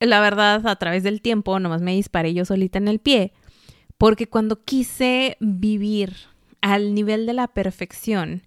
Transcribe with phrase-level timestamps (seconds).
[0.00, 3.32] la verdad, a través del tiempo, nomás me disparé yo solita en el pie,
[3.98, 6.14] porque cuando quise vivir
[6.60, 8.42] al nivel de la perfección,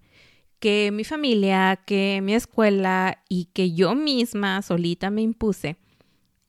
[0.60, 5.76] que mi familia, que mi escuela y que yo misma solita me impuse,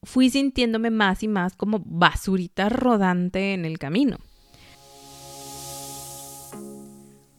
[0.03, 4.17] fui sintiéndome más y más como basurita rodante en el camino.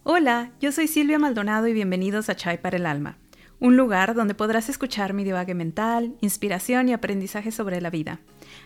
[0.05, 3.19] Hola, yo soy Silvia Maldonado y bienvenidos a Chai para el Alma,
[3.63, 8.19] un lugar donde podrás escuchar mi divague mental, inspiración y aprendizaje sobre la vida.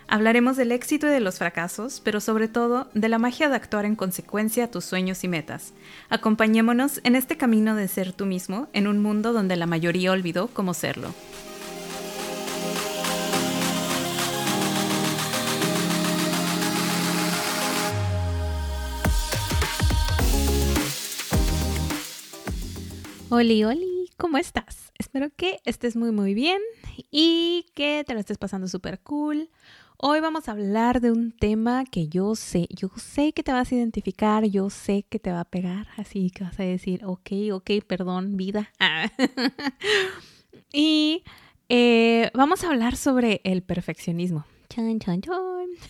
[0.09, 3.85] Hablaremos del éxito y de los fracasos, pero sobre todo de la magia de actuar
[3.85, 5.75] en consecuencia a tus sueños y metas.
[6.09, 10.49] Acompañémonos en este camino de ser tú mismo en un mundo donde la mayoría olvidó
[10.49, 11.13] cómo serlo.
[23.29, 24.76] Oli, Oli, ¿cómo estás?
[25.17, 26.61] Espero que estés muy, muy bien
[27.11, 29.49] y que te lo estés pasando súper cool.
[29.97, 33.73] Hoy vamos a hablar de un tema que yo sé, yo sé que te vas
[33.73, 37.31] a identificar, yo sé que te va a pegar, así que vas a decir, ok,
[37.55, 38.71] ok, perdón, vida.
[40.75, 41.25] y
[41.71, 44.45] eh, vamos a hablar sobre el perfeccionismo.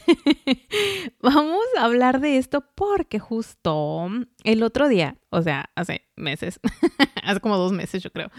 [1.20, 4.08] Vamos a hablar de esto porque justo
[4.44, 6.60] el otro día, o sea, hace meses,
[7.22, 8.30] hace como dos meses yo creo,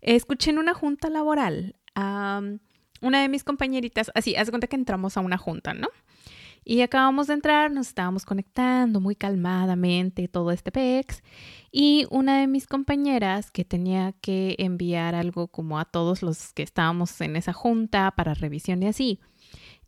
[0.00, 2.42] escuché en una junta laboral a
[3.00, 5.88] una de mis compañeritas, así, hace cuenta que entramos a una junta, ¿no?
[6.66, 11.22] Y acabamos de entrar, nos estábamos conectando muy calmadamente, todo este PEX.
[11.70, 16.62] Y una de mis compañeras que tenía que enviar algo como a todos los que
[16.62, 19.20] estábamos en esa junta para revisión y así,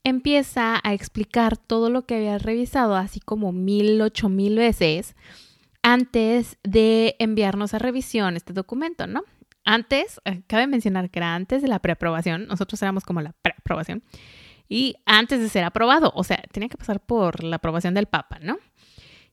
[0.06, 5.16] empieza a explicar todo lo que había revisado, así como mil, ocho mil veces,
[5.82, 9.24] antes de enviarnos a revisión este documento, ¿no?
[9.64, 14.04] Antes, eh, cabe mencionar que era antes de la preaprobación, nosotros éramos como la preaprobación,
[14.68, 18.38] y antes de ser aprobado, o sea, tenía que pasar por la aprobación del Papa,
[18.40, 18.58] ¿no?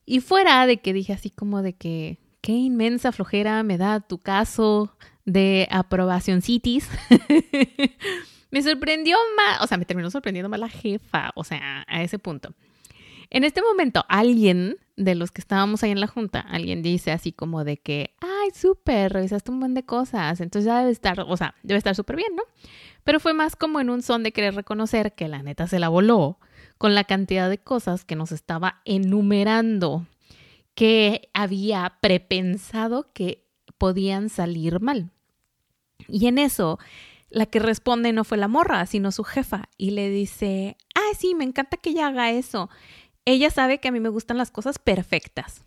[0.04, 4.18] Y fuera de que dije así como de que, qué inmensa flojera me da tu
[4.18, 6.86] caso de aprobación cities.
[8.50, 12.20] Me sorprendió más, o sea, me terminó sorprendiendo más la jefa, o sea, a ese
[12.20, 12.54] punto.
[13.30, 17.32] En este momento, alguien de los que estábamos ahí en la junta, alguien dice así
[17.32, 21.36] como de que, ay, súper, revisaste un buen de cosas, entonces ya debe estar, o
[21.36, 22.44] sea, debe estar súper bien, ¿no?
[23.02, 25.88] Pero fue más como en un son de querer reconocer que la neta se la
[25.88, 26.38] voló
[26.78, 30.06] con la cantidad de cosas que nos estaba enumerando,
[30.74, 33.46] que había prepensado que
[33.78, 35.10] podían salir mal.
[36.08, 36.78] Y en eso
[37.30, 41.34] la que responde no fue la morra, sino su jefa, y le dice, ah, sí,
[41.34, 42.70] me encanta que ella haga eso.
[43.24, 45.64] Ella sabe que a mí me gustan las cosas perfectas.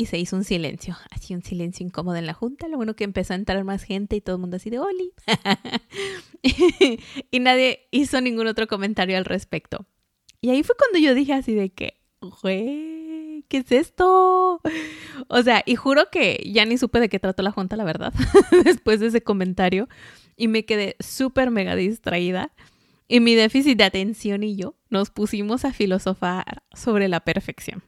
[0.00, 2.68] Y se hizo un silencio, así un silencio incómodo en la junta.
[2.68, 5.12] Lo bueno que empezó a entrar más gente y todo el mundo así de Oli.
[7.30, 9.86] y nadie hizo ningún otro comentario al respecto.
[10.40, 12.97] Y ahí fue cuando yo dije así de que, güey,
[13.48, 14.60] ¿qué es esto?
[15.28, 18.12] O sea, y juro que ya ni supe de qué trató la junta, la verdad,
[18.64, 19.88] después de ese comentario
[20.36, 22.52] y me quedé súper mega distraída.
[23.08, 27.82] Y mi déficit de atención y yo nos pusimos a filosofar sobre la perfección.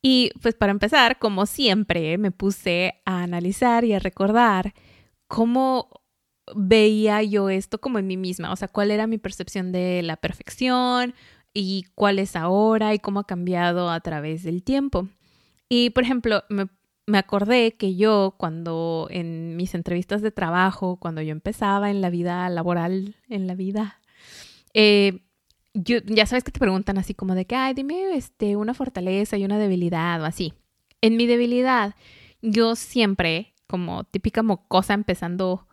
[0.00, 4.74] Y pues para empezar, como siempre, me puse a analizar y a recordar
[5.26, 5.90] cómo
[6.54, 10.16] veía yo esto como en mí misma, o sea, cuál era mi percepción de la
[10.16, 11.14] perfección
[11.60, 15.08] y cuál es ahora y cómo ha cambiado a través del tiempo.
[15.68, 16.68] Y por ejemplo, me
[17.08, 22.10] me acordé que yo cuando en mis entrevistas de trabajo, cuando yo empezaba en la
[22.10, 24.00] vida laboral, en la vida,
[24.74, 25.20] eh,
[25.72, 29.38] yo, ya sabes que te preguntan así como de que, ay, dime este, una fortaleza
[29.38, 30.52] y una debilidad o así.
[31.00, 31.94] En mi debilidad,
[32.42, 35.66] yo siempre, como típica cosa empezando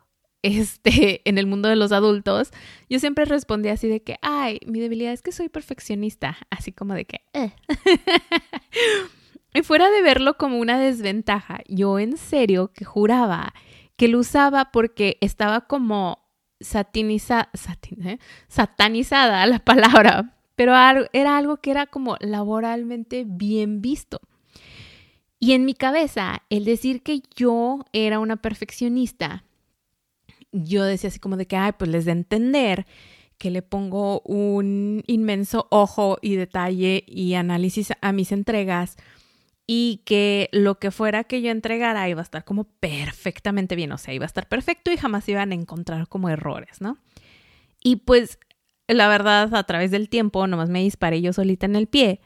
[0.45, 2.51] este, en el mundo de los adultos,
[2.87, 6.93] yo siempre respondía así de que, ay, mi debilidad es que soy perfeccionista, así como
[6.93, 7.51] de que, eh.
[9.55, 13.53] Y fuera de verlo como una desventaja, yo en serio que juraba
[13.95, 16.19] que lo usaba porque estaba como
[16.59, 18.19] ¿eh?
[18.49, 20.73] satanizada la palabra, pero
[21.13, 24.19] era algo que era como laboralmente bien visto.
[25.39, 29.45] Y en mi cabeza, el decir que yo era una perfeccionista,
[30.55, 32.85] yo decía así como de que, ay, pues les de entender
[33.37, 38.95] que le pongo un inmenso ojo y detalle y análisis a mis entregas
[39.67, 43.97] y que lo que fuera que yo entregara iba a estar como perfectamente bien, o
[43.97, 46.97] sea, iba a estar perfecto y jamás iban a encontrar como errores, ¿no?
[47.83, 48.39] Y pues
[48.87, 52.21] la verdad, a través del tiempo, nomás me disparé yo solita en el pie,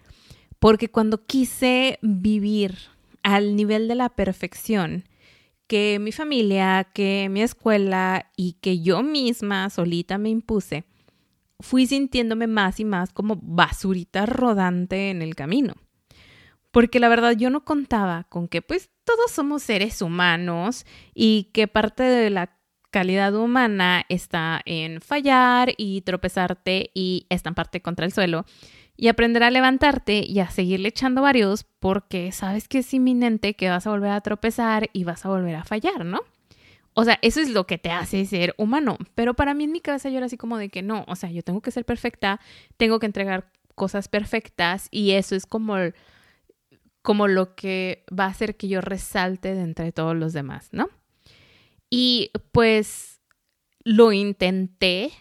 [0.60, 2.78] porque cuando quise vivir
[3.24, 5.06] al nivel de la perfección,
[5.70, 10.84] que mi familia, que mi escuela y que yo misma solita me impuse,
[11.60, 15.76] fui sintiéndome más y más como basurita rodante en el camino.
[16.72, 21.68] Porque la verdad yo no contaba con que pues todos somos seres humanos y que
[21.68, 22.58] parte de la
[22.90, 28.46] calidad humana está en fallar y tropezarte y estamparte contra el suelo
[29.02, 33.70] y aprender a levantarte y a seguirle echando varios porque sabes que es inminente que
[33.70, 36.20] vas a volver a tropezar y vas a volver a fallar, ¿no?
[36.96, 38.98] O sea, eso es lo que te hace ser humano.
[39.16, 41.32] Pero para mí en mi cabeza yo era así como de que no, o sea,
[41.32, 42.42] yo tengo que ser perfecta,
[42.76, 45.78] tengo que entregar cosas perfectas y eso es como,
[47.02, 50.90] como lo que va a hacer que yo resalte de entre todos los demás, ¿no?
[51.90, 53.22] Y pues
[53.86, 55.12] lo intenté,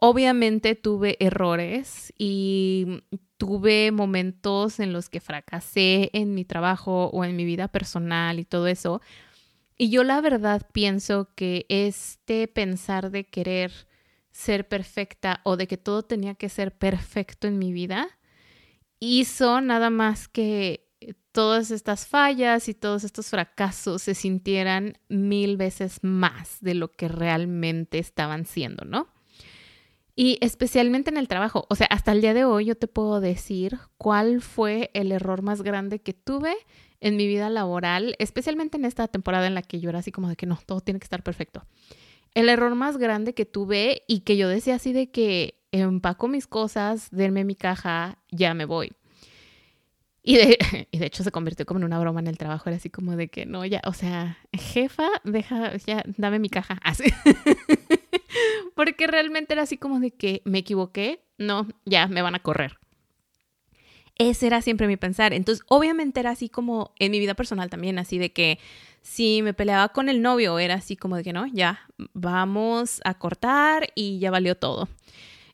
[0.00, 3.02] Obviamente tuve errores y
[3.36, 8.46] tuve momentos en los que fracasé en mi trabajo o en mi vida personal y
[8.46, 9.02] todo eso.
[9.76, 13.72] Y yo la verdad pienso que este pensar de querer
[14.30, 18.08] ser perfecta o de que todo tenía que ser perfecto en mi vida
[19.00, 20.88] hizo nada más que
[21.32, 27.08] todas estas fallas y todos estos fracasos se sintieran mil veces más de lo que
[27.08, 29.08] realmente estaban siendo, ¿no?
[30.22, 33.22] Y especialmente en el trabajo, o sea, hasta el día de hoy yo te puedo
[33.22, 36.54] decir cuál fue el error más grande que tuve
[37.00, 40.28] en mi vida laboral, especialmente en esta temporada en la que yo era así como
[40.28, 41.64] de que no, todo tiene que estar perfecto.
[42.34, 46.46] El error más grande que tuve y que yo decía así de que empaco mis
[46.46, 48.92] cosas, denme mi caja, ya me voy.
[50.22, 50.58] Y de,
[50.90, 53.16] y de hecho se convirtió como en una broma en el trabajo, era así como
[53.16, 57.04] de que no, ya, o sea, jefa, deja, ya, dame mi caja, así.
[58.80, 62.78] Porque realmente era así como de que me equivoqué, no, ya me van a correr.
[64.16, 65.34] Ese era siempre mi pensar.
[65.34, 68.58] Entonces, obviamente era así como en mi vida personal también, así de que
[69.02, 71.80] si me peleaba con el novio, era así como de que no, ya,
[72.14, 74.88] vamos a cortar y ya valió todo.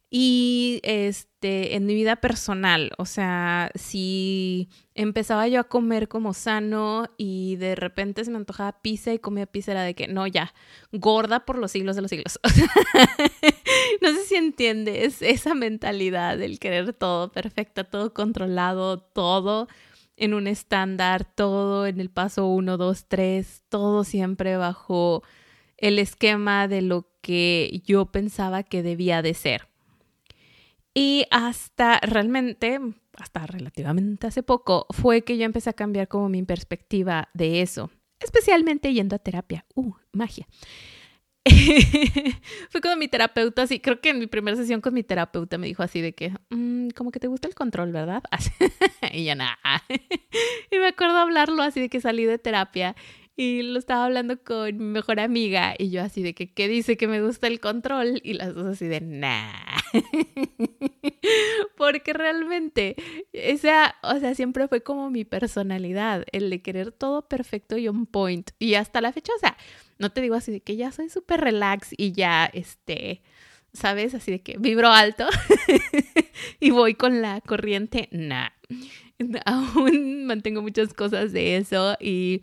[0.09, 7.09] Y este, en mi vida personal, o sea, si empezaba yo a comer como sano
[7.17, 10.55] y de repente se me antojaba pizza y comía pizza, era de que no, ya,
[10.93, 12.39] gorda por los siglos de los siglos.
[14.01, 19.67] no sé si entiendes esa mentalidad del querer todo perfecto, todo controlado, todo
[20.17, 25.23] en un estándar, todo en el paso 1, 2, 3, todo siempre bajo
[25.77, 29.69] el esquema de lo que yo pensaba que debía de ser.
[30.99, 32.81] Y hasta realmente,
[33.19, 37.91] hasta relativamente hace poco, fue que yo empecé a cambiar como mi perspectiva de eso,
[38.19, 39.67] especialmente yendo a terapia.
[39.75, 40.49] Uh, magia.
[42.71, 45.67] fue cuando mi terapeuta, así, creo que en mi primera sesión con mi terapeuta me
[45.67, 48.23] dijo así de que, mm, como que te gusta el control, ¿verdad?
[49.13, 49.59] y ya nada.
[50.71, 52.97] y me acuerdo hablarlo así de que salí de terapia
[53.37, 56.97] y lo estaba hablando con mi mejor amiga y yo así de que, ¿qué dice
[56.97, 58.21] que me gusta el control?
[58.25, 59.53] Y las dos así de, nah.
[61.77, 62.97] Porque realmente,
[63.35, 68.07] esa, o sea, siempre fue como mi personalidad, el de querer todo perfecto y on
[68.07, 68.53] point.
[68.59, 69.57] Y hasta la fecha, o sea,
[69.99, 73.23] no te digo así de que ya soy súper relax y ya, este,
[73.75, 74.15] ¿sabes?
[74.15, 75.27] Así de que vibro alto
[76.61, 78.49] y voy con la corriente, nah.
[79.45, 82.41] Aún mantengo muchas cosas de eso y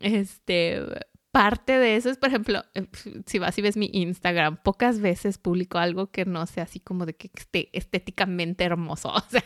[0.00, 0.82] este,
[1.30, 2.86] parte de eso es, por ejemplo, eh,
[3.26, 7.06] si vas y ves mi Instagram, pocas veces publico algo que no sea así como
[7.06, 9.12] de que esté estéticamente hermoso.
[9.14, 9.44] O sea,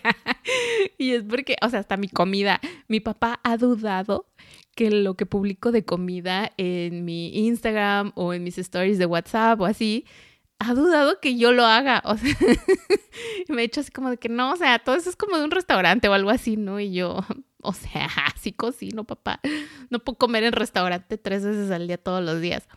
[0.99, 4.27] y es porque, o sea, hasta mi comida, mi papá ha dudado
[4.75, 9.61] que lo que publico de comida en mi Instagram o en mis stories de WhatsApp
[9.61, 10.07] o así,
[10.59, 12.03] ha dudado que yo lo haga.
[12.05, 12.35] O sea,
[13.49, 15.45] me he hecho así como de que no, o sea, todo eso es como de
[15.45, 16.81] un restaurante o algo así, ¿no?
[16.81, 17.19] Y yo,
[17.65, 19.41] o sea, así cocino, papá.
[19.91, 22.69] No puedo comer en restaurante tres veces al día todos los días.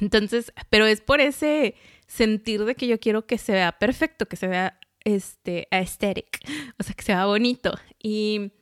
[0.00, 1.74] Entonces, pero es por ese
[2.06, 6.40] sentir de que yo quiero que se vea perfecto, que se vea este aesthetic,
[6.78, 7.74] o sea, que se vea bonito.
[8.02, 8.52] Y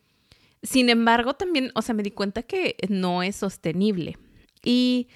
[0.62, 4.18] sin embargo, también, o sea, me di cuenta que no es sostenible.
[4.62, 5.08] Y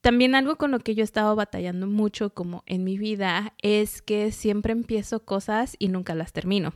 [0.00, 4.02] también algo con lo que yo he estado batallando mucho como en mi vida es
[4.02, 6.72] que siempre empiezo cosas y nunca las termino.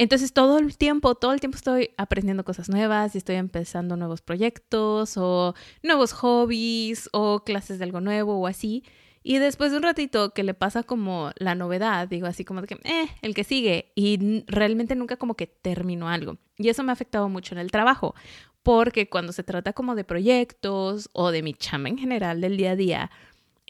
[0.00, 4.22] Entonces todo el tiempo, todo el tiempo estoy aprendiendo cosas nuevas y estoy empezando nuevos
[4.22, 8.82] proyectos o nuevos hobbies o clases de algo nuevo o así.
[9.22, 12.68] Y después de un ratito que le pasa como la novedad, digo así como de
[12.68, 13.92] que, eh, el que sigue.
[13.94, 16.38] Y realmente nunca como que termino algo.
[16.56, 18.14] Y eso me ha afectado mucho en el trabajo.
[18.62, 22.70] Porque cuando se trata como de proyectos o de mi chamba en general del día
[22.70, 23.10] a día,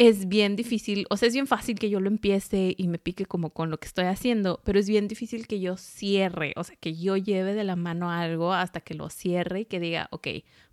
[0.00, 3.26] es bien difícil, o sea, es bien fácil que yo lo empiece y me pique
[3.26, 6.75] como con lo que estoy haciendo, pero es bien difícil que yo cierre, o sea,
[6.76, 10.28] que yo lleve de la mano algo hasta que lo cierre y que diga, ok,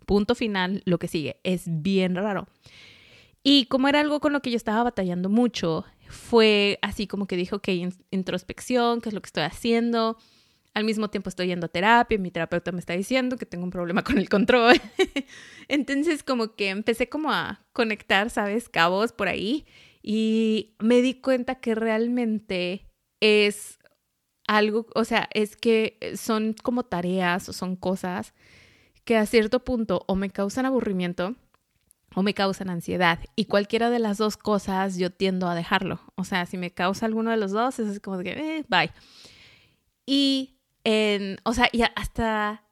[0.06, 1.40] punto final, lo que sigue.
[1.44, 2.46] Es bien raro.
[3.42, 7.36] Y como era algo con lo que yo estaba batallando mucho, fue así como que
[7.36, 10.16] dijo que introspección, qué es lo que estoy haciendo.
[10.78, 13.72] Al mismo tiempo estoy yendo a terapia, mi terapeuta me está diciendo que tengo un
[13.72, 14.80] problema con el control.
[15.66, 18.68] Entonces como que empecé como a conectar, ¿sabes?
[18.68, 19.66] Cabos por ahí
[20.04, 22.86] y me di cuenta que realmente
[23.18, 23.80] es
[24.46, 28.32] algo, o sea, es que son como tareas o son cosas
[29.04, 31.34] que a cierto punto o me causan aburrimiento
[32.14, 33.18] o me causan ansiedad.
[33.34, 35.98] Y cualquiera de las dos cosas yo tiendo a dejarlo.
[36.14, 38.92] O sea, si me causa alguno de los dos, es como que, eh, bye.
[40.06, 42.64] Y, en, o sea, hasta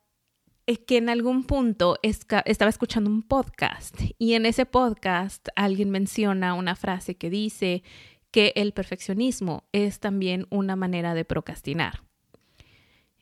[0.87, 6.75] que en algún punto estaba escuchando un podcast y en ese podcast alguien menciona una
[6.75, 7.85] frase que dice
[8.33, 12.03] que el perfeccionismo es también una manera de procrastinar.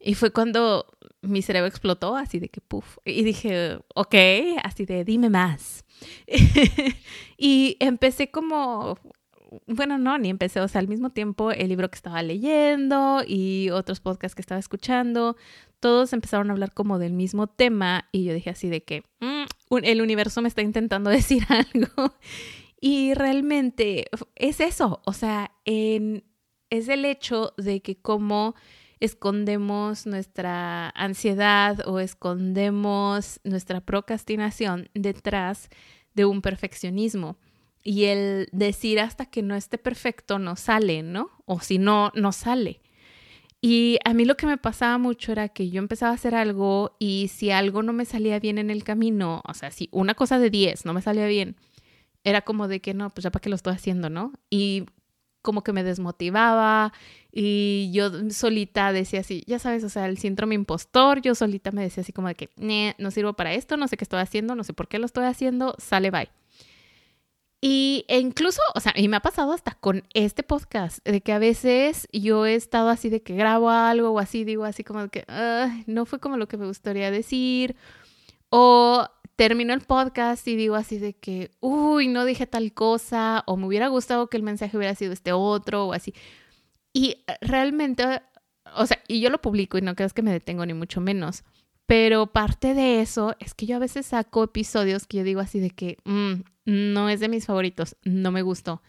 [0.01, 0.87] Y fue cuando
[1.23, 2.99] mi cerebro explotó, así de que puff.
[3.05, 4.15] Y dije, ok,
[4.63, 5.85] así de dime más.
[7.39, 8.99] y empecé como,
[9.67, 13.71] bueno, no, ni empecé, o sea, al mismo tiempo el libro que estaba leyendo y
[13.71, 15.37] otros podcasts que estaba escuchando,
[15.81, 19.77] todos empezaron a hablar como del mismo tema y yo dije así de que mm,
[19.83, 22.15] el universo me está intentando decir algo.
[22.81, 26.25] Y realmente es eso, o sea, en,
[26.71, 28.55] es el hecho de que como
[29.01, 35.69] escondemos nuestra ansiedad o escondemos nuestra procrastinación detrás
[36.15, 37.37] de un perfeccionismo.
[37.85, 41.31] Y el decir hasta que no esté perfecto no sale, ¿no?
[41.45, 42.81] O si no, no sale.
[43.61, 46.97] Y a mí lo que me pasaba mucho era que yo empezaba a hacer algo
[46.99, 50.39] y si algo no me salía bien en el camino, o sea, si una cosa
[50.39, 51.57] de 10 no me salía bien,
[52.25, 54.33] era como de que no, pues ya para qué lo estoy haciendo, ¿no?
[54.51, 54.85] Y
[55.41, 56.93] como que me desmotivaba
[57.33, 61.83] y yo solita decía así, ya sabes, o sea, el síndrome impostor, yo solita me
[61.83, 62.51] decía así como de que,
[62.99, 65.25] no sirvo para esto, no sé qué estoy haciendo, no sé por qué lo estoy
[65.25, 66.29] haciendo, sale, bye.
[67.67, 71.33] Y e incluso, o sea, y me ha pasado hasta con este podcast, de que
[71.33, 75.09] a veces yo he estado así de que grabo algo o así, digo así como
[75.09, 75.25] que
[75.87, 77.75] no fue como lo que me gustaría decir,
[78.51, 83.57] o termino el podcast y digo así de que, uy, no dije tal cosa, o
[83.57, 86.13] me hubiera gustado que el mensaje hubiera sido este otro, o así.
[86.93, 88.21] Y eh, realmente,
[88.77, 91.45] o sea, y yo lo publico y no creas que me detengo ni mucho menos,
[91.87, 95.61] pero parte de eso es que yo a veces saco episodios que yo digo así
[95.61, 98.83] de que, mm, no es de mis favoritos, no me gustó.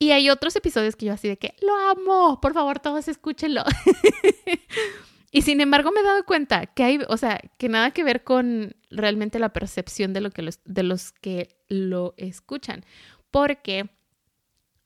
[0.00, 3.64] Y hay otros episodios que yo así de que, lo amo, por favor, todos escúchenlo.
[5.30, 8.24] Y sin embargo me he dado cuenta que hay, o sea, que nada que ver
[8.24, 12.84] con realmente la percepción de, lo que los, de los que lo escuchan.
[13.30, 13.90] Porque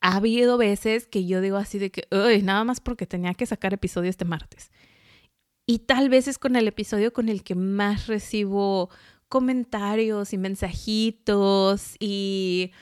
[0.01, 2.09] ha habido veces que yo digo así de que,
[2.43, 4.73] nada más porque tenía que sacar episodio este martes.
[5.67, 8.91] Y tal vez es con el episodio con el que más recibo
[9.29, 12.73] comentarios y mensajitos y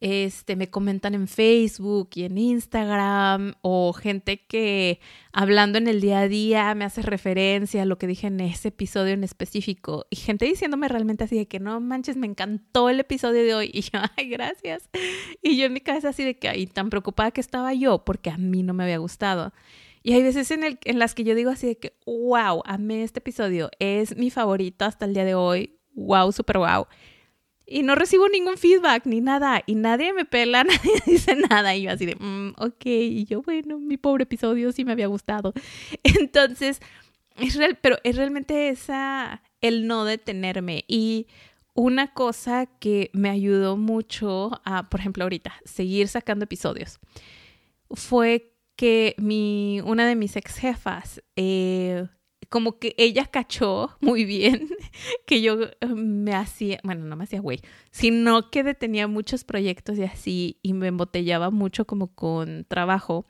[0.00, 5.00] este, me comentan en Facebook y en Instagram o gente que
[5.32, 8.68] hablando en el día a día me hace referencia a lo que dije en ese
[8.68, 13.00] episodio en específico y gente diciéndome realmente así de que no manches, me encantó el
[13.00, 14.88] episodio de hoy y yo, ay, gracias.
[15.42, 18.30] Y yo en mi cabeza así de que, ay, tan preocupada que estaba yo porque
[18.30, 19.52] a mí no me había gustado.
[20.08, 23.02] Y hay veces en, el, en las que yo digo así de que, wow, amé
[23.02, 26.86] este episodio, es mi favorito hasta el día de hoy, wow, super wow
[27.66, 31.82] y no recibo ningún feedback ni nada y nadie me pela, nadie dice nada y
[31.82, 35.52] yo así de, mm, ok, y yo bueno, mi pobre episodio sí me había gustado.
[36.02, 36.80] Entonces,
[37.36, 41.26] es real, pero es realmente esa, el no detenerme y
[41.74, 46.98] una cosa que me ayudó mucho a, por ejemplo, ahorita, seguir sacando episodios,
[47.90, 52.06] fue que mi, una de mis ex jefas, eh,
[52.48, 54.68] como que ella cachó muy bien
[55.26, 59.98] que yo eh, me hacía, bueno, no me hacía güey, sino que detenía muchos proyectos
[59.98, 63.26] y así y me embotellaba mucho como con trabajo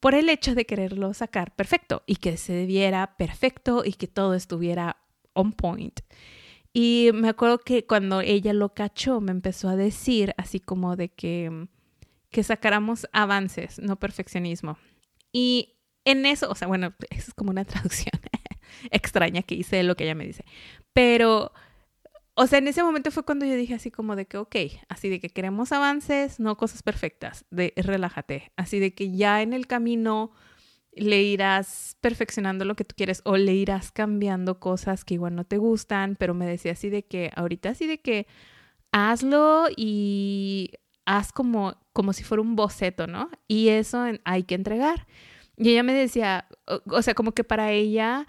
[0.00, 4.34] por el hecho de quererlo sacar perfecto y que se viera perfecto y que todo
[4.34, 4.98] estuviera
[5.32, 6.00] on point.
[6.74, 11.08] Y me acuerdo que cuando ella lo cachó me empezó a decir así como de
[11.08, 11.68] que
[12.30, 14.78] que sacáramos avances, no perfeccionismo.
[15.32, 18.12] Y en eso, o sea, bueno, eso es como una traducción
[18.90, 20.44] extraña que hice lo que ella me dice.
[20.92, 21.52] Pero,
[22.34, 24.56] o sea, en ese momento fue cuando yo dije así como de que, ok,
[24.88, 29.52] así de que queremos avances, no cosas perfectas, de relájate, así de que ya en
[29.52, 30.32] el camino
[30.92, 35.44] le irás perfeccionando lo que tú quieres o le irás cambiando cosas que igual no
[35.44, 38.26] te gustan, pero me decía así de que ahorita así de que
[38.92, 40.72] hazlo y
[41.06, 43.28] haz como, como si fuera un boceto, ¿no?
[43.46, 45.06] Y eso hay que entregar.
[45.58, 46.48] Y ella me decía,
[46.86, 48.26] o sea, como que para ella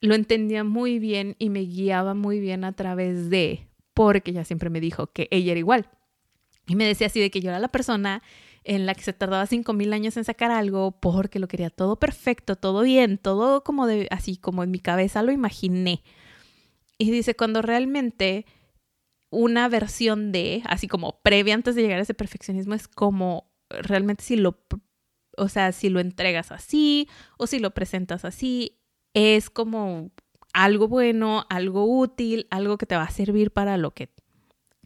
[0.00, 4.70] lo entendía muy bien y me guiaba muy bien a través de, porque ella siempre
[4.70, 5.88] me dijo que ella era igual.
[6.66, 8.24] Y me decía así de que yo era la persona
[8.64, 12.00] en la que se tardaba cinco mil años en sacar algo porque lo quería todo
[12.00, 16.02] perfecto, todo bien, todo como de, así como en mi cabeza lo imaginé.
[16.98, 18.46] Y dice, cuando realmente
[19.32, 24.22] una versión de, así como previa antes de llegar a ese perfeccionismo, es como realmente
[24.22, 24.60] si lo,
[25.36, 27.08] o sea, si lo entregas así
[27.38, 28.78] o si lo presentas así,
[29.14, 30.12] es como
[30.52, 34.10] algo bueno, algo útil, algo que te va a servir para lo que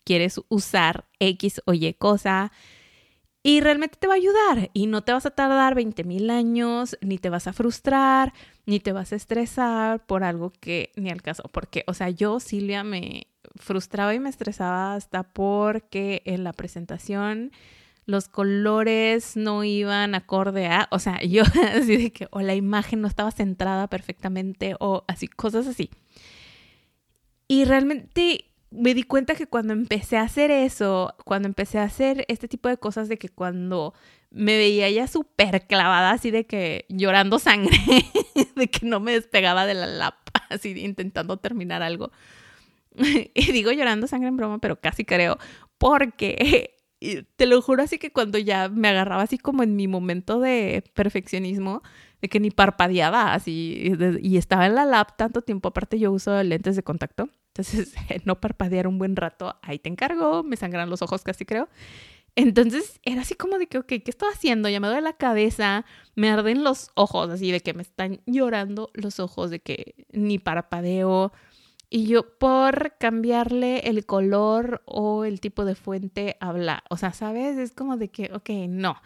[0.04, 2.52] quieres usar X o Y cosa
[3.46, 6.98] y realmente te va a ayudar y no te vas a tardar 20 mil años,
[7.00, 8.32] ni te vas a frustrar,
[8.64, 11.44] ni te vas a estresar por algo que ni al caso.
[11.52, 17.52] Porque, o sea, yo, Silvia, me frustraba y me estresaba hasta porque en la presentación
[18.06, 21.42] los colores no iban acorde a, o sea, yo
[21.74, 25.90] así de que, o la imagen no estaba centrada perfectamente, o así, cosas así.
[27.48, 32.24] Y realmente me di cuenta que cuando empecé a hacer eso, cuando empecé a hacer
[32.28, 33.94] este tipo de cosas, de que cuando
[34.30, 37.78] me veía ya súper clavada, así de que llorando sangre,
[38.56, 42.12] de que no me despegaba de la lapa, así intentando terminar algo.
[43.34, 45.38] y digo llorando sangre en broma, pero casi creo,
[45.78, 46.74] porque
[47.36, 50.84] te lo juro así que cuando ya me agarraba así como en mi momento de
[50.94, 51.82] perfeccionismo,
[52.20, 56.42] de que ni parpadeaba así y estaba en la lap tanto tiempo, aparte yo uso
[56.42, 61.02] lentes de contacto entonces, no parpadear un buen rato, ahí te encargo, me sangran los
[61.02, 61.68] ojos casi creo.
[62.34, 64.68] Entonces era así como de que, ok, ¿qué estoy haciendo?
[64.68, 68.90] Ya me duele la cabeza, me arden los ojos, así de que me están llorando
[68.92, 71.32] los ojos, de que ni parpadeo.
[71.96, 77.56] Y yo por cambiarle el color o el tipo de fuente habla, o sea, ¿sabes?
[77.56, 79.00] Es como de que, ok, no.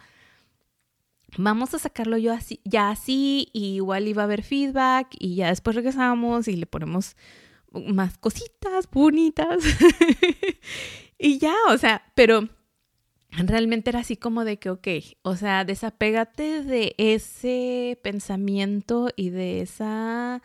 [1.37, 5.47] Vamos a sacarlo yo así, ya así, y igual iba a haber feedback, y ya
[5.47, 7.15] después regresamos y le ponemos
[7.71, 9.63] más cositas bonitas.
[11.17, 12.49] y ya, o sea, pero
[13.29, 14.87] realmente era así como de que, ok,
[15.21, 20.41] o sea, desapégate de ese pensamiento y de esa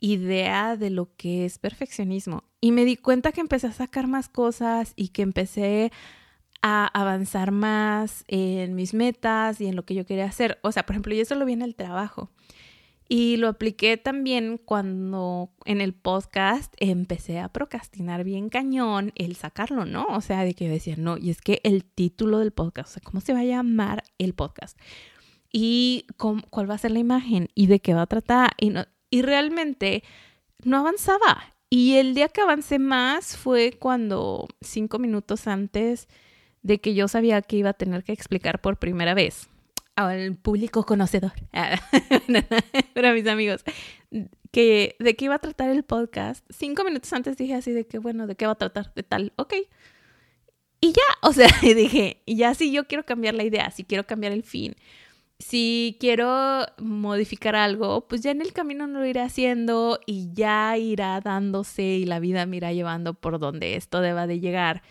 [0.00, 2.44] idea de lo que es perfeccionismo.
[2.60, 5.92] Y me di cuenta que empecé a sacar más cosas y que empecé
[6.62, 10.58] a avanzar más en mis metas y en lo que yo quería hacer.
[10.62, 12.30] O sea, por ejemplo, yo eso lo vi en el trabajo.
[13.12, 19.84] Y lo apliqué también cuando en el podcast empecé a procrastinar bien cañón el sacarlo,
[19.84, 20.06] ¿no?
[20.10, 23.02] O sea, de que decía, no, y es que el título del podcast, o sea,
[23.02, 24.78] ¿cómo se va a llamar el podcast?
[25.52, 28.52] Y cuál va a ser la imagen y de qué va a tratar.
[28.60, 30.02] Y, no, y realmente
[30.64, 31.54] no avanzaba.
[31.68, 36.08] Y el día que avancé más fue cuando cinco minutos antes
[36.62, 39.48] de que yo sabía que iba a tener que explicar por primera vez
[39.96, 41.32] al público conocedor,
[42.94, 43.64] para mis amigos,
[44.50, 46.44] que de qué iba a tratar el podcast.
[46.50, 48.92] Cinco minutos antes dije así de que, bueno, ¿de qué va a tratar?
[48.94, 49.54] De tal, ok.
[50.80, 54.32] Y ya, o sea, dije, ya si yo quiero cambiar la idea, si quiero cambiar
[54.32, 54.74] el fin,
[55.40, 61.20] si quiero modificar algo, pues ya en el camino lo iré haciendo y ya irá
[61.22, 64.82] dándose y la vida me irá llevando por donde esto deba de llegar.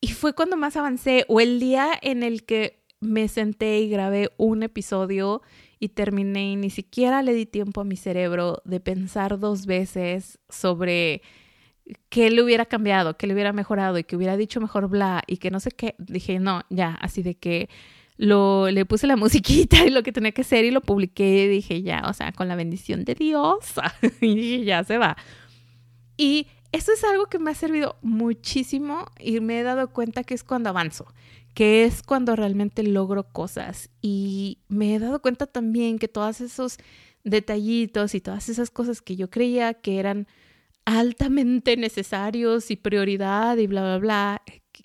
[0.00, 4.30] Y fue cuando más avancé, o el día en el que me senté y grabé
[4.38, 5.42] un episodio
[5.78, 10.38] y terminé y ni siquiera le di tiempo a mi cerebro de pensar dos veces
[10.48, 11.20] sobre
[12.08, 15.36] qué le hubiera cambiado, qué le hubiera mejorado y que hubiera dicho mejor bla y
[15.36, 15.96] que no sé qué.
[15.98, 17.68] Dije, no, ya, así de que
[18.22, 21.82] lo, le puse la musiquita y lo que tenía que hacer y lo publiqué dije,
[21.82, 23.74] ya, o sea, con la bendición de Dios.
[24.20, 25.16] y ya se va.
[26.16, 30.34] Y eso es algo que me ha servido muchísimo y me he dado cuenta que
[30.34, 31.06] es cuando avanzo
[31.54, 33.90] que es cuando realmente logro cosas.
[34.00, 36.78] Y me he dado cuenta también que todos esos
[37.24, 40.26] detallitos y todas esas cosas que yo creía que eran
[40.84, 44.42] altamente necesarios y prioridad y bla, bla, bla,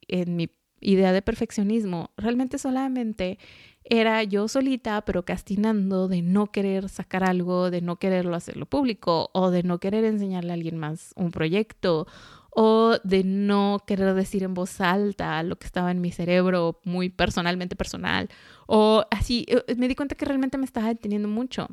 [0.07, 0.49] en mi
[0.87, 3.37] idea de perfeccionismo, realmente solamente
[3.83, 9.51] era yo solita procrastinando de no querer sacar algo, de no quererlo hacerlo público o
[9.51, 12.07] de no querer enseñarle a alguien más un proyecto
[12.49, 17.09] o de no querer decir en voz alta lo que estaba en mi cerebro muy
[17.09, 18.29] personalmente personal
[18.65, 21.67] o así, eh, me di cuenta que realmente me estaba deteniendo mucho.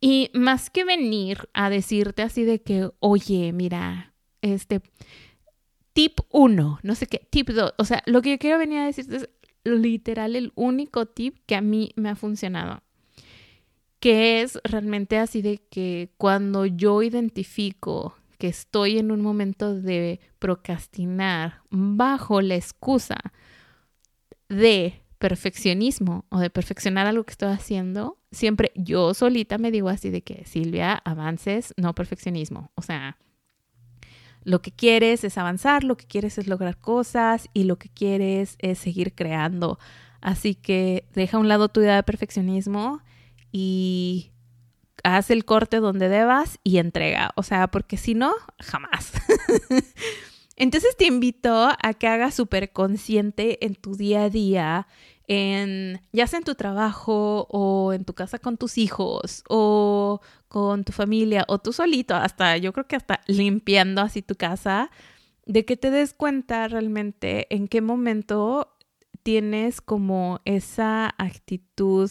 [0.00, 4.82] Y más que venir a decirte así de que, oye, mira, este
[5.96, 8.84] tip 1, no sé qué, tip 2, o sea, lo que yo quiero venir a
[8.86, 9.28] decirte es
[9.64, 12.82] literal el único tip que a mí me ha funcionado
[13.98, 20.20] que es realmente así de que cuando yo identifico que estoy en un momento de
[20.38, 23.16] procrastinar bajo la excusa
[24.48, 30.10] de perfeccionismo o de perfeccionar algo que estoy haciendo, siempre yo solita me digo así
[30.10, 32.70] de que Silvia, avances, no perfeccionismo.
[32.74, 33.16] O sea,
[34.46, 38.56] lo que quieres es avanzar, lo que quieres es lograr cosas y lo que quieres
[38.60, 39.78] es seguir creando
[40.26, 43.00] Así que deja a un lado tu idea de perfeccionismo
[43.52, 44.32] y
[45.04, 47.30] haz el corte donde debas y entrega.
[47.36, 49.12] O sea, porque si no, jamás.
[50.56, 54.88] Entonces te invito a que hagas súper consciente en tu día a día,
[55.28, 60.84] en, ya sea en tu trabajo o en tu casa con tus hijos o con
[60.84, 64.90] tu familia o tú solito, hasta yo creo que hasta limpiando así tu casa,
[65.46, 68.76] de que te des cuenta realmente en qué momento
[69.22, 72.10] tienes como esa actitud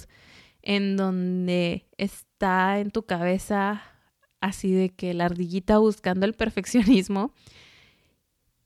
[0.61, 3.83] en donde está en tu cabeza
[4.41, 7.33] así de que la ardillita buscando el perfeccionismo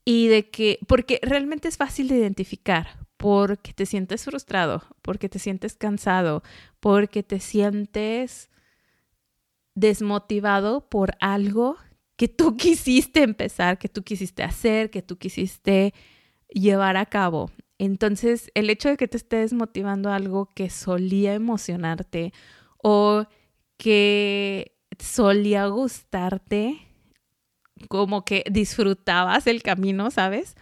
[0.05, 5.39] y de que, porque realmente es fácil de identificar, porque te sientes frustrado, porque te
[5.39, 6.41] sientes cansado,
[6.79, 8.49] porque te sientes
[9.75, 11.75] desmotivado por algo
[12.15, 15.93] que tú quisiste empezar, que tú quisiste hacer, que tú quisiste
[16.47, 17.51] llevar a cabo.
[17.77, 22.31] Entonces, el hecho de que te estés motivando algo que solía emocionarte
[22.81, 23.25] o
[23.75, 26.79] que solía gustarte,
[27.89, 30.55] como que disfrutabas el camino, ¿sabes?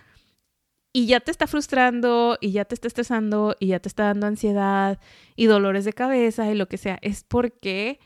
[0.98, 4.26] Y ya te está frustrando y ya te está estresando y ya te está dando
[4.26, 5.00] ansiedad
[5.36, 8.00] y dolores de cabeza y lo que sea, es porque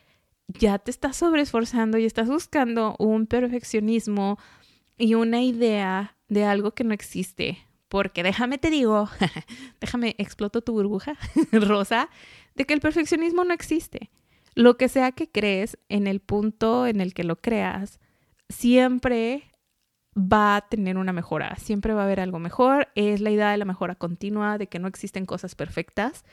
[0.49, 4.38] ya te estás sobreesforzando y estás buscando un perfeccionismo
[4.97, 7.60] y una idea de algo que no existe.
[7.88, 9.08] Porque déjame te digo,
[9.80, 11.15] déjame exploto tu burbuja
[11.54, 12.10] rosa,
[12.56, 14.12] de que el perfeccionismo no existe.
[14.54, 18.01] Lo que sea que crees, en el punto en el que lo creas,
[18.49, 19.50] siempre
[20.15, 22.89] va a tener una mejora, siempre va a haber algo mejor.
[22.95, 26.26] Es la idea de la mejora continua, de que no existen cosas perfectas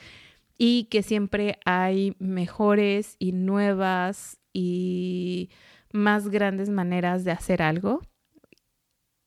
[0.57, 5.51] y que siempre hay mejores y nuevas y
[5.93, 8.03] más grandes maneras de hacer algo.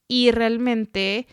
[0.10, 1.26] Y realmente,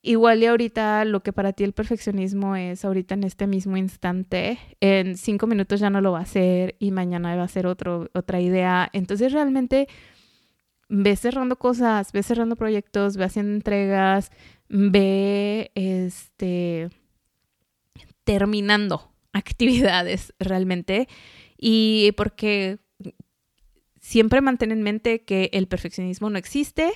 [0.00, 4.60] igual y ahorita lo que para ti el perfeccionismo es ahorita en este mismo instante,
[4.78, 8.40] en cinco minutos ya no lo va a hacer y mañana va a ser otra
[8.40, 8.88] idea.
[8.92, 9.88] Entonces realmente
[10.90, 14.30] ve cerrando cosas, ve cerrando proyectos, ve haciendo entregas,
[14.68, 16.90] ve este
[18.24, 21.08] terminando actividades realmente
[21.56, 22.78] y porque
[24.00, 26.92] siempre mantén en mente que el perfeccionismo no existe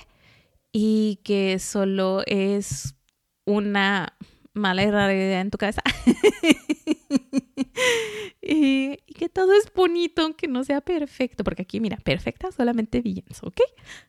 [0.73, 2.95] y que solo es
[3.45, 4.17] una
[4.53, 5.81] mala idea en tu cabeza.
[8.41, 11.43] y, que todo es bonito, aunque no sea perfecto.
[11.43, 13.61] Porque aquí, mira, perfecta solamente Villas, ¿ok?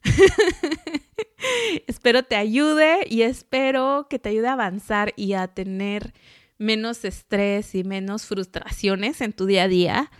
[1.87, 6.12] espero te ayude y espero que te ayude a avanzar y a tener
[6.59, 10.11] menos estrés y menos frustraciones en tu día a día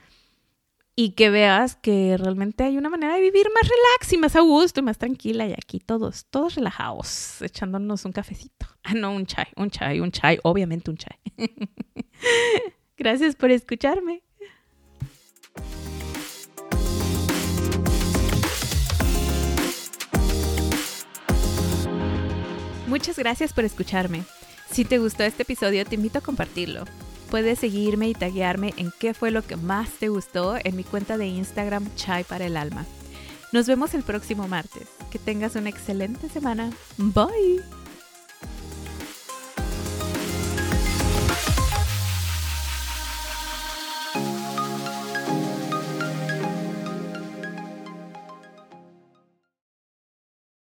[0.99, 4.41] y que veas que realmente hay una manera de vivir más relax y más a
[4.41, 8.67] gusto y más tranquila y aquí todos, todos relajados, echándonos un cafecito.
[8.83, 11.19] Ah, no, un chai, un chai, un chai, obviamente un chai.
[12.97, 14.23] Gracias por escucharme.
[22.87, 24.25] Muchas gracias por escucharme.
[24.71, 26.85] Si te gustó este episodio, te invito a compartirlo.
[27.31, 31.19] Puedes seguirme y taguearme en qué fue lo que más te gustó en mi cuenta
[31.19, 32.87] de Instagram Chai para el Alma.
[33.53, 34.89] Nos vemos el próximo martes.
[35.11, 36.71] Que tengas una excelente semana.
[36.97, 37.76] Bye.